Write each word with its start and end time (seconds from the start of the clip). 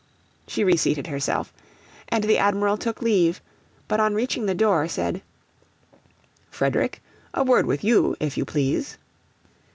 She 0.47 0.63
reseated 0.63 1.05
herself, 1.05 1.53
and 2.09 2.23
the 2.23 2.39
Admiral 2.39 2.75
took 2.75 3.03
leave, 3.03 3.39
but 3.87 3.99
on 3.99 4.15
reaching 4.15 4.47
the 4.47 4.55
door, 4.55 4.87
said 4.87 5.21
'Frederick, 6.49 7.03
a 7.35 7.43
word 7.43 7.67
with 7.67 7.83
you 7.83 8.15
if 8.19 8.35
you 8.35 8.43
please.' 8.43 8.97